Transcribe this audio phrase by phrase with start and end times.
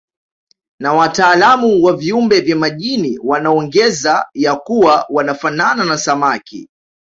[0.79, 6.69] Na wataalamu wa viumbe vya majini wanaongeza ya kuwa wanafanana na samaki